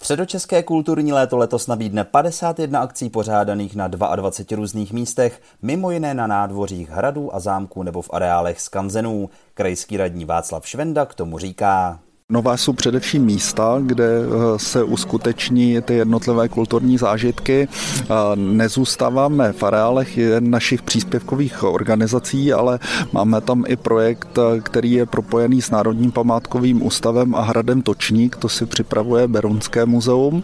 Středočeské 0.07 0.63
kulturní 0.63 1.13
léto 1.13 1.37
letos 1.37 1.67
nabídne 1.67 2.03
51 2.03 2.79
akcí 2.79 3.09
pořádaných 3.09 3.75
na 3.75 3.87
22 3.87 4.55
různých 4.55 4.93
místech, 4.93 5.41
mimo 5.61 5.91
jiné 5.91 6.13
na 6.13 6.27
nádvořích 6.27 6.89
hradů 6.89 7.35
a 7.35 7.39
zámků 7.39 7.83
nebo 7.83 8.01
v 8.01 8.09
areálech 8.13 8.61
skanzenů. 8.61 9.29
Krajský 9.53 9.97
radní 9.97 10.25
Václav 10.25 10.67
Švenda 10.67 11.05
k 11.05 11.13
tomu 11.13 11.37
říká. 11.37 11.99
Nová 12.31 12.57
jsou 12.57 12.74
především 12.74 13.25
místa, 13.25 13.79
kde 13.81 14.05
eh, 14.05 14.60
se 14.60 14.84
uskuteční 14.84 15.81
ty 15.81 15.93
jednotlivé 15.93 16.50
kulturní 16.50 16.98
zážitky. 16.98 17.67
Nezůstáváme 18.36 19.53
v 19.53 19.63
areálech 19.63 20.19
našich 20.39 20.81
příspěvkových 20.81 21.63
organizací, 21.63 22.53
ale 22.53 22.79
máme 23.12 23.41
tam 23.41 23.63
i 23.67 23.75
projekt, 23.75 24.38
eh, 24.38 24.60
který 24.62 24.91
je 24.91 25.05
propojený 25.05 25.62
s 25.62 25.72
Národním 25.72 26.12
památkovým 26.12 26.86
ústavem 26.86 27.36
a 27.36 27.41
hradem 27.41 27.81
Točník, 27.81 28.36
to 28.36 28.50
si 28.50 28.65
připravuje 28.65 29.27
Berounské 29.27 29.86
muzeum. 29.86 30.43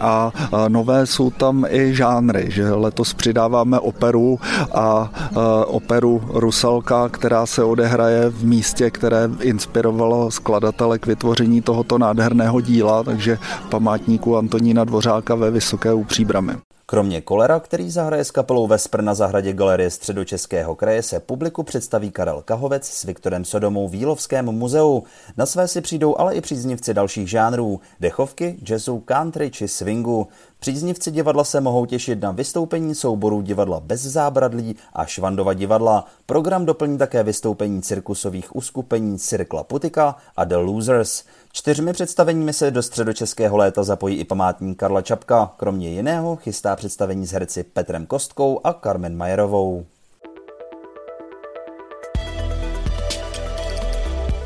A 0.00 0.32
nové 0.68 1.06
jsou 1.06 1.30
tam 1.30 1.66
i 1.70 1.94
žánry, 1.94 2.46
že 2.48 2.72
letos 2.72 3.14
přidáváme 3.14 3.78
operu 3.78 4.38
a 4.74 5.12
eh, 5.14 5.36
operu 5.64 6.22
Rusalka, 6.28 7.08
která 7.08 7.46
se 7.46 7.64
odehraje 7.64 8.30
v 8.30 8.44
místě, 8.44 8.90
které 8.90 9.30
inspirovalo 9.40 10.30
skladatele 10.30 10.98
k 10.98 11.09
vytvoření 11.10 11.62
tohoto 11.62 11.98
nádherného 11.98 12.60
díla, 12.60 13.02
takže 13.02 13.38
památníku 13.68 14.36
Antonína 14.36 14.84
Dvořáka 14.84 15.34
ve 15.34 15.50
Vysoké 15.50 15.92
u 15.92 16.04
Příbramy. 16.04 16.69
Kromě 16.90 17.20
Kolera, 17.20 17.60
který 17.60 17.90
zahraje 17.90 18.24
s 18.24 18.30
kapelou 18.30 18.66
Vespr 18.66 19.02
na 19.02 19.14
zahradě 19.14 19.52
Galerie 19.52 19.90
středočeského 19.90 20.74
kraje, 20.74 21.02
se 21.02 21.20
publiku 21.20 21.62
představí 21.62 22.10
Karel 22.10 22.42
Kahovec 22.42 22.86
s 22.86 23.04
Viktorem 23.04 23.44
Sodomou 23.44 23.88
v 23.88 23.94
Jílovském 23.94 24.44
muzeu. 24.44 25.02
Na 25.36 25.46
své 25.46 25.68
si 25.68 25.80
přijdou 25.80 26.18
ale 26.18 26.34
i 26.34 26.40
příznivci 26.40 26.94
dalších 26.94 27.30
žánrů, 27.30 27.80
dechovky, 28.00 28.58
jazzu, 28.68 29.00
country 29.00 29.50
či 29.50 29.68
swingu. 29.68 30.28
Příznivci 30.58 31.10
divadla 31.10 31.44
se 31.44 31.60
mohou 31.60 31.86
těšit 31.86 32.20
na 32.20 32.30
vystoupení 32.30 32.94
souborů 32.94 33.40
divadla 33.40 33.80
bez 33.80 34.00
zábradlí 34.00 34.76
a 34.92 35.06
Švandova 35.06 35.54
divadla. 35.54 36.06
Program 36.26 36.66
doplní 36.66 36.98
také 36.98 37.22
vystoupení 37.22 37.82
cirkusových 37.82 38.56
uskupení 38.56 39.18
Cirkla 39.18 39.64
Putika 39.64 40.16
a 40.36 40.44
The 40.44 40.56
Losers. 40.56 41.24
Čtyřmi 41.52 41.92
představeními 41.92 42.52
se 42.52 42.70
do 42.70 42.82
středočeského 42.82 43.56
léta 43.56 43.82
zapojí 43.82 44.16
i 44.16 44.24
památník 44.24 44.78
Karla 44.78 45.02
Čapka. 45.02 45.52
Kromě 45.56 45.88
jiného 45.88 46.36
chystá 46.36 46.76
představení 46.76 47.26
s 47.26 47.32
herci 47.32 47.62
Petrem 47.62 48.06
Kostkou 48.06 48.60
a 48.64 48.72
Carmen 48.72 49.16
Majerovou. 49.16 49.86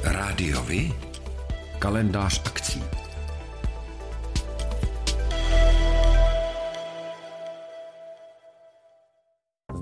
Rádiovi 0.05 0.93
kalendář 1.79 2.43
akcí. 2.47 2.85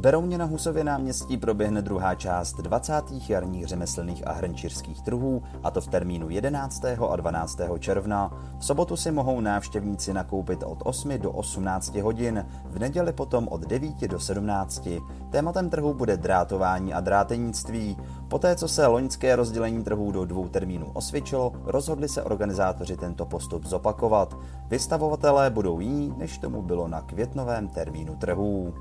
Berouně 0.03 0.39
na 0.39 0.45
Husově 0.45 0.85
náměstí 0.85 1.37
proběhne 1.37 1.83
druhá 1.83 2.15
část 2.15 2.61
20. 2.61 2.95
jarních 3.29 3.67
řemeslných 3.67 4.27
a 4.27 4.33
hrnčířských 4.33 5.03
trhů, 5.03 5.43
a 5.65 5.71
to 5.71 5.81
v 5.81 5.87
termínu 5.87 6.31
11. 6.31 6.85
a 6.85 7.17
12. 7.17 7.59
června. 7.79 8.31
V 8.59 8.65
sobotu 8.65 8.97
si 8.97 9.11
mohou 9.11 9.41
návštěvníci 9.41 10.13
nakoupit 10.13 10.63
od 10.67 10.79
8 10.85 11.19
do 11.19 11.33
18 11.33 11.95
hodin, 11.95 12.47
v 12.65 12.79
neděli 12.79 13.13
potom 13.13 13.49
od 13.51 13.61
9 13.61 14.09
do 14.09 14.21
17. 14.21 14.89
Tématem 15.31 15.71
trhu 15.71 15.95
bude 15.95 16.17
drátování 16.17 16.95
a 16.95 17.01
drátenictví. 17.01 17.97
Poté, 18.29 18.57
co 18.57 18.69
se 18.69 18.87
loňské 18.87 19.37
rozdělení 19.37 19.85
trhů 19.85 20.13
do 20.13 20.25
dvou 20.25 20.49
termínů 20.49 20.87
osvědčilo, 20.93 21.53
rozhodli 21.65 22.09
se 22.09 22.23
organizátoři 22.23 22.97
tento 22.97 23.27
postup 23.27 23.65
zopakovat. 23.65 24.37
Vystavovatelé 24.69 25.51
budou 25.51 25.81
jiní, 25.81 26.15
než 26.17 26.39
tomu 26.39 26.63
bylo 26.63 26.89
na 26.89 27.01
květnovém 27.01 27.69
termínu 27.69 28.17
trhů. 28.17 28.75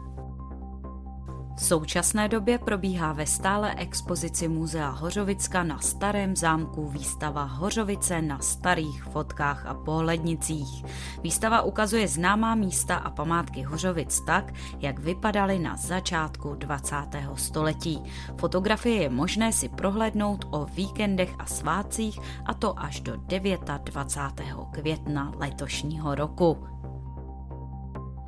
V 1.62 1.64
současné 1.64 2.28
době 2.28 2.58
probíhá 2.58 3.14
ve 3.14 3.26
stále 3.26 3.76
expozici 3.76 4.48
Muzea 4.48 4.90
Hořovicka 4.90 5.64
na 5.64 5.80
Starém 5.80 6.36
zámku 6.36 6.88
výstava 6.88 7.44
Hořovice 7.44 8.22
na 8.22 8.40
starých 8.40 9.04
fotkách 9.04 9.66
a 9.66 9.74
pohlednicích. 9.74 10.86
Výstava 11.24 11.62
ukazuje 11.62 12.08
známá 12.08 12.56
místa 12.56 12.96
a 12.96 13.10
památky 13.10 13.62
Hořovic 13.62 14.22
tak, 14.22 14.54
jak 14.80 15.00
vypadaly 15.00 15.60
na 15.60 15.78
začátku 15.78 16.56
20. 16.56 16.96
století. 17.36 18.04
Fotografie 18.38 19.02
je 19.02 19.10
možné 19.10 19.54
si 19.54 19.70
prohlédnout 19.70 20.46
o 20.50 20.66
víkendech 20.66 21.36
a 21.40 21.46
svátcích 21.46 22.20
a 22.46 22.54
to 22.54 22.80
až 22.80 23.00
do 23.00 23.14
29. 23.16 24.56
května 24.72 25.32
letošního 25.38 26.16
roku. 26.16 26.81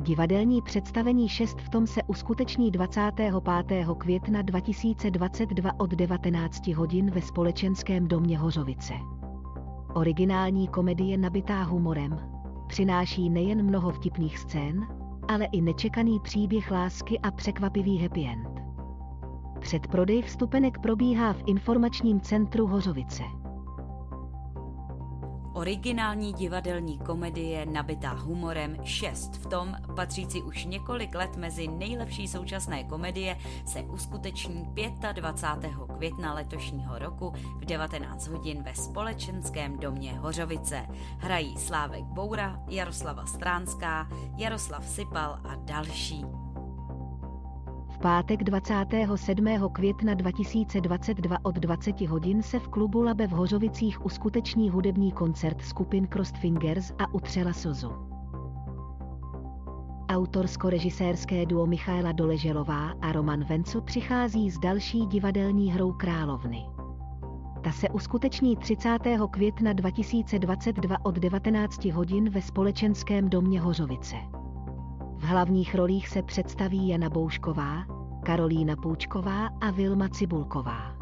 Divadelní 0.04 0.62
představení 0.62 1.30
6 1.30 1.62
v 1.62 1.70
tom 1.70 1.88
se 1.88 2.02
uskuteční 2.08 2.72
25. 2.72 3.34
května 3.98 4.42
2022 4.42 5.72
od 5.80 5.90
19 5.90 6.68
hodin 6.68 7.12
ve 7.12 7.22
společenském 7.22 8.08
domě 8.08 8.38
Hořovice. 8.38 8.94
Originální 9.94 10.68
komedie 10.68 11.18
nabitá 11.18 11.64
humorem 11.64 12.20
přináší 12.68 13.30
nejen 13.30 13.66
mnoho 13.66 13.92
vtipných 13.92 14.38
scén, 14.38 14.88
ale 15.28 15.46
i 15.46 15.62
nečekaný 15.62 16.20
příběh 16.20 16.72
lásky 16.72 17.20
a 17.20 17.32
překvapivý 17.32 17.98
happy 17.98 18.26
end. 18.26 18.62
Předprodej 19.60 20.22
vstupenek 20.22 20.80
probíhá 20.80 21.34
v 21.34 21.44
informačním 21.46 22.22
centru 22.22 22.68
Hořovice. 22.68 23.24
Originální 25.54 26.34
divadelní 26.34 26.98
komedie 26.98 27.66
nabitá 27.66 28.10
humorem 28.10 28.78
6 28.84 29.36
v 29.36 29.46
tom, 29.46 29.76
patřící 29.96 30.42
už 30.42 30.66
několik 30.66 31.16
let 31.16 31.38
mezi 31.38 31.68
nejlepší 31.68 32.28
současné 32.28 32.84
komedie, 32.84 33.38
se 33.66 33.82
uskuteční 33.82 34.68
25. 35.14 35.72
května 35.98 36.34
letošního 36.34 37.00
roku 37.00 37.34
v 37.58 37.66
19 37.66 38.28
hodin 38.28 38.64
ve 38.64 38.76
společenském 38.76 39.80
domě 39.80 40.14
Hořovice. 40.14 40.88
Hrají 41.18 41.58
Slávek 41.58 42.04
Boura, 42.04 42.64
Jaroslava 42.68 43.26
Stránská, 43.26 44.10
Jaroslav 44.38 44.90
Sipal 44.90 45.40
a 45.44 45.56
další 45.56 46.26
pátek 48.04 48.44
27. 48.44 49.48
května 49.72 50.14
2022 50.14 51.38
od 51.44 51.56
20 51.56 52.02
hodin 52.02 52.42
se 52.42 52.60
v 52.60 52.68
klubu 52.68 53.02
Labe 53.02 53.28
v 53.28 53.32
Hořovicích 53.32 54.06
uskuteční 54.06 54.70
hudební 54.70 55.12
koncert 55.12 55.62
skupin 55.62 56.08
Crossed 56.08 56.38
Fingers 56.38 56.92
a 57.00 57.14
Utřela 57.14 57.54
Sozu. 57.54 57.92
Autorsko-režisérské 60.10 61.46
duo 61.46 61.66
Michaela 61.66 62.12
Doleželová 62.12 62.94
a 63.02 63.12
Roman 63.12 63.44
Venco 63.44 63.82
přichází 63.82 64.52
s 64.52 64.60
další 64.60 65.06
divadelní 65.06 65.72
hrou 65.72 65.92
Královny. 65.94 66.66
Ta 67.64 67.72
se 67.72 67.90
uskuteční 67.90 68.56
30. 68.58 69.00
května 69.32 69.74
2022 69.74 70.98
od 71.04 71.16
19 71.16 71.86
hodin 71.86 72.30
ve 72.30 72.42
společenském 72.42 73.30
domě 73.30 73.62
Hořovice. 73.62 74.16
V 75.24 75.26
hlavních 75.26 75.76
rolích 75.76 76.08
se 76.10 76.22
představí 76.24 76.88
Jana 76.90 77.10
Boušková, 77.10 77.86
Karolína 78.24 78.76
Půčková 78.76 79.48
a 79.48 79.72
Vilma 79.72 80.10
Cibulková. 80.10 80.93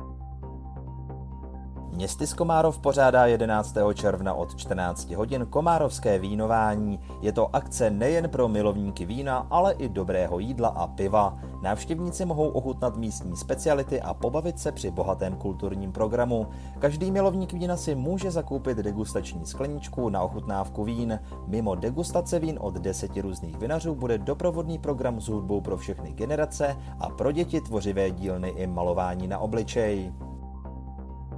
Městy 1.94 2.26
Komárov 2.38 2.80
pořádá 2.80 3.26
11. 3.26 3.76
června 3.94 4.34
od 4.34 4.56
14 4.56 5.12
hodin 5.12 5.46
Komárovské 5.46 6.20
vínování. 6.20 7.00
Je 7.22 7.32
to 7.32 7.56
akce 7.56 7.90
nejen 7.90 8.30
pro 8.30 8.48
milovníky 8.48 9.06
vína, 9.06 9.48
ale 9.50 9.74
i 9.74 9.90
dobrého 9.90 10.40
jídla 10.40 10.70
a 10.70 10.88
piva. 10.88 11.38
Návštěvníci 11.62 12.26
mohou 12.26 12.48
ochutnat 12.48 12.98
místní 12.98 13.38
speciality 13.38 14.02
a 14.02 14.14
pobavit 14.14 14.60
se 14.60 14.72
při 14.72 14.92
bohatém 14.92 15.36
kulturním 15.36 15.92
programu. 15.92 16.48
Každý 16.80 17.12
milovník 17.12 17.54
vína 17.54 17.78
si 17.78 17.96
může 17.96 18.32
zakoupit 18.32 18.78
degustační 18.78 19.46
skleničku 19.46 20.10
na 20.10 20.22
ochutnávku 20.22 20.84
vín. 20.84 21.20
Mimo 21.48 21.76
degustace 21.76 22.40
vín 22.40 22.58
od 22.62 22.74
deseti 22.74 23.22
různých 23.22 23.58
vinařů 23.58 23.96
bude 23.96 24.18
doprovodný 24.18 24.80
program 24.80 25.22
s 25.22 25.28
hudbou 25.28 25.62
pro 25.62 25.78
všechny 25.78 26.12
generace 26.12 26.78
a 27.00 27.10
pro 27.10 27.32
děti 27.32 27.62
tvořivé 27.62 28.12
dílny 28.12 28.50
i 28.50 28.68
malování 28.68 29.28
na 29.28 29.40
obličej. 29.40 30.12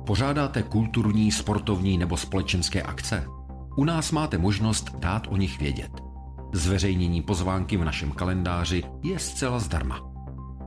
Pořádáte 0.06 0.64
kulturní, 0.64 1.32
sportovní 1.32 1.98
nebo 1.98 2.18
společenské 2.18 2.82
akce? 2.82 3.28
U 3.76 3.84
nás 3.84 4.12
máte 4.12 4.38
možnost 4.38 4.96
dát 5.00 5.28
o 5.30 5.38
nich 5.38 5.60
vědět. 5.60 5.92
Zveřejnění 6.54 7.22
pozvánky 7.22 7.78
v 7.78 7.86
našem 7.86 8.12
kalendáři 8.12 8.84
je 9.04 9.20
zcela 9.20 9.60
zdarma. 9.60 10.02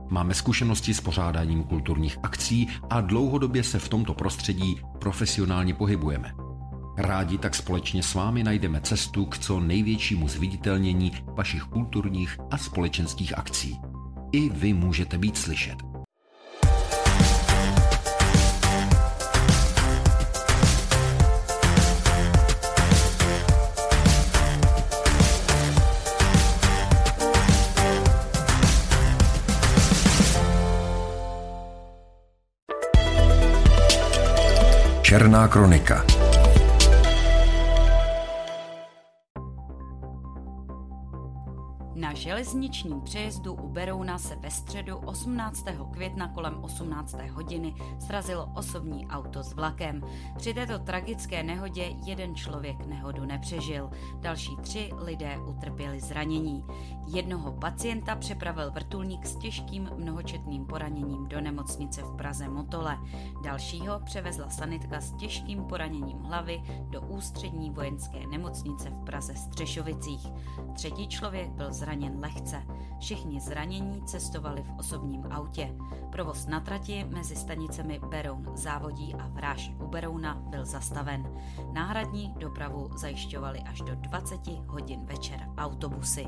Máme 0.09 0.33
zkušenosti 0.33 0.93
s 0.93 1.01
pořádáním 1.01 1.63
kulturních 1.63 2.17
akcí 2.23 2.67
a 2.89 3.01
dlouhodobě 3.01 3.63
se 3.63 3.79
v 3.79 3.89
tomto 3.89 4.13
prostředí 4.13 4.81
profesionálně 4.99 5.73
pohybujeme. 5.73 6.33
Rádi 6.97 7.37
tak 7.37 7.55
společně 7.55 8.03
s 8.03 8.13
vámi 8.13 8.43
najdeme 8.43 8.81
cestu 8.81 9.25
k 9.25 9.37
co 9.37 9.59
největšímu 9.59 10.27
zviditelnění 10.27 11.11
vašich 11.37 11.63
kulturních 11.63 12.37
a 12.51 12.57
společenských 12.57 13.37
akcí. 13.37 13.79
I 14.31 14.49
vy 14.49 14.73
můžete 14.73 15.17
být 15.17 15.37
slyšet. 15.37 15.86
Černá 35.07 35.47
kronika. 35.47 36.16
Železničním 42.47 43.01
přejezdu 43.01 43.53
u 43.53 43.69
Berouna 43.69 44.17
se 44.17 44.35
ve 44.35 44.51
středu 44.51 44.97
18. 44.97 45.65
května 45.91 46.27
kolem 46.27 46.63
18. 46.63 47.15
hodiny 47.31 47.75
srazilo 47.99 48.51
osobní 48.55 49.07
auto 49.07 49.43
s 49.43 49.53
vlakem. 49.53 50.01
Při 50.37 50.53
této 50.53 50.79
tragické 50.79 51.43
nehodě 51.43 51.83
jeden 52.05 52.35
člověk 52.35 52.85
nehodu 52.85 53.25
nepřežil, 53.25 53.89
další 54.19 54.57
tři 54.57 54.89
lidé 54.97 55.37
utrpěli 55.47 55.99
zranění. 55.99 56.63
Jednoho 57.07 57.51
pacienta 57.51 58.15
přepravil 58.15 58.71
vrtulník 58.71 59.25
s 59.25 59.35
těžkým 59.35 59.89
mnohočetným 59.95 60.65
poraněním 60.65 61.27
do 61.27 61.41
nemocnice 61.41 62.01
v 62.01 62.15
Praze 62.15 62.49
Motole. 62.49 62.97
Dalšího 63.43 63.99
převezla 63.99 64.49
sanitka 64.49 65.01
s 65.01 65.11
těžkým 65.11 65.63
poraněním 65.63 66.19
hlavy 66.19 66.61
do 66.89 67.01
ústřední 67.01 67.71
vojenské 67.71 68.27
nemocnice 68.27 68.89
v 68.89 69.03
Praze 69.03 69.35
Střešovicích. 69.35 70.27
Třetí 70.73 71.07
člověk 71.07 71.49
byl 71.49 71.73
zraněn 71.73 71.97
zraněn 71.97 72.19
lehce. 72.37 72.63
Všichni 72.99 73.39
zranění 73.39 74.01
cestovali 74.05 74.63
v 74.63 74.79
osobním 74.79 75.25
autě. 75.31 75.75
Provoz 76.11 76.47
na 76.47 76.59
trati 76.59 77.03
mezi 77.03 77.35
stanicemi 77.35 77.99
Beroun 78.09 78.45
závodí 78.55 79.15
a 79.15 79.27
Vráž 79.27 79.71
u 79.83 79.87
Berouna 79.87 80.35
byl 80.35 80.65
zastaven. 80.65 81.27
Náhradní 81.73 82.33
dopravu 82.37 82.89
zajišťovali 82.97 83.59
až 83.59 83.81
do 83.81 83.95
20 83.95 84.47
hodin 84.47 85.05
večer 85.05 85.49
autobusy. 85.57 86.27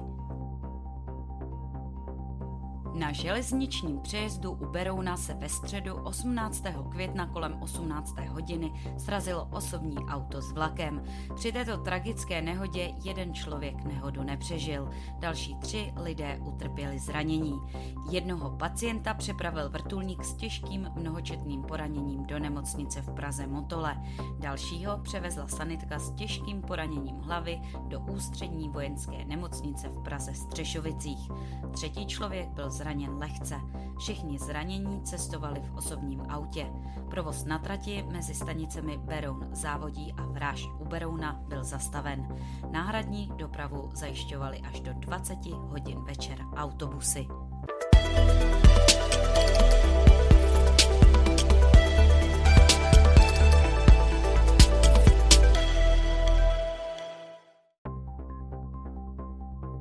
Na 2.93 3.11
železničním 3.11 3.99
přejezdu 3.99 4.51
u 4.51 4.65
Berouna 4.65 5.17
se 5.17 5.33
ve 5.33 5.49
středu 5.49 5.95
18. 5.95 6.63
května 6.89 7.27
kolem 7.27 7.57
18. 7.61 8.19
hodiny 8.19 8.71
srazilo 8.97 9.47
osobní 9.51 9.97
auto 9.97 10.41
s 10.41 10.51
vlakem. 10.51 11.03
Při 11.35 11.51
této 11.51 11.77
tragické 11.77 12.41
nehodě 12.41 12.91
jeden 13.03 13.33
člověk 13.33 13.83
nehodu 13.83 14.23
nepřežil, 14.23 14.89
další 15.19 15.55
tři 15.55 15.93
lidé 15.95 16.39
utrpěli 16.45 16.99
zranění. 16.99 17.59
Jednoho 18.11 18.49
pacienta 18.49 19.13
přepravil 19.13 19.69
vrtulník 19.69 20.23
s 20.23 20.33
těžkým 20.33 20.91
mnohočetným 20.95 21.63
poraněním 21.63 22.25
do 22.25 22.39
nemocnice 22.39 23.01
v 23.01 23.09
Praze 23.13 23.47
Motole. 23.47 23.97
Dalšího 24.39 24.97
převezla 24.97 25.47
sanitka 25.47 25.99
s 25.99 26.11
těžkým 26.11 26.61
poraněním 26.61 27.15
hlavy 27.15 27.61
do 27.87 27.99
ústřední 27.99 28.69
vojenské 28.69 29.25
nemocnice 29.25 29.89
v 29.89 30.03
Praze 30.03 30.33
Střešovicích. 30.33 31.29
Třetí 31.71 32.05
člověk 32.05 32.49
byl 32.49 32.69
zraněn 32.79 33.17
lehce. 33.17 33.61
Všichni 33.99 34.39
zranění 34.39 35.01
cestovali 35.03 35.59
v 35.59 35.75
osobním 35.75 36.21
autě. 36.29 36.65
Provoz 37.09 37.45
na 37.45 37.59
trati 37.59 38.05
mezi 38.11 38.33
stanicemi 38.33 38.97
Beroun 38.97 39.47
závodí 39.51 40.13
a 40.17 40.25
Vráž 40.25 40.67
u 40.79 40.85
Berouna 40.85 41.41
byl 41.47 41.63
zastaven. 41.63 42.27
Náhradní 42.71 43.31
dopravu 43.35 43.89
zajišťovali 43.93 44.59
až 44.59 44.79
do 44.79 44.93
20 44.93 45.45
hodin 45.45 46.03
večer 46.03 46.37
autobusy. 46.55 47.27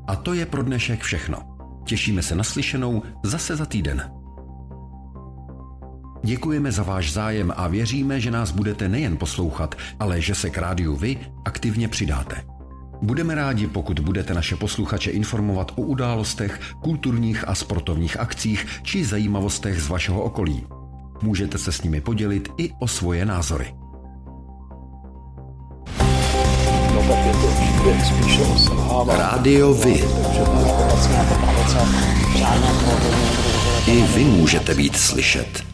A 0.07 0.17
to 0.17 0.35
je 0.35 0.47
pro 0.47 0.63
dnešek 0.63 1.01
všechno. 1.01 1.58
Těšíme 1.89 2.23
se 2.23 2.35
na 2.35 2.45
slyšenou 2.45 3.03
zase 3.23 3.57
za 3.57 3.67
týden. 3.67 4.11
Děkujeme 6.25 6.73
za 6.73 6.83
váš 6.83 7.13
zájem 7.13 7.53
a 7.57 7.69
věříme, 7.69 8.21
že 8.21 8.31
nás 8.31 8.51
budete 8.51 8.89
nejen 8.89 9.17
poslouchat, 9.17 9.75
ale 10.01 10.21
že 10.21 10.35
se 10.35 10.51
k 10.51 10.59
rádiu 10.59 10.97
vy 10.97 11.19
aktivně 11.45 11.89
přidáte. 11.89 12.45
Budeme 13.03 13.35
rádi, 13.35 13.67
pokud 13.67 14.01
budete 14.01 14.35
naše 14.35 14.57
posluchače 14.57 15.11
informovat 15.11 15.73
o 15.77 15.83
událostech, 15.83 16.61
kulturních 16.83 17.49
a 17.49 17.55
sportovních 17.55 18.21
akcích 18.21 18.67
či 18.83 19.05
zajímavostech 19.05 19.83
z 19.83 19.89
vašeho 19.89 20.23
okolí. 20.23 20.67
Můžete 21.23 21.59
se 21.59 21.73
s 21.73 21.83
nimi 21.83 22.01
podělit 22.01 22.49
i 22.57 22.71
o 22.81 22.89
svoje 22.89 23.27
názory. 23.27 23.75
Rádio 29.07 29.75
Vy. 29.75 30.05
I 33.87 34.03
vy 34.03 34.25
můžete 34.25 34.75
být 34.75 34.97
slyšet. 34.97 35.65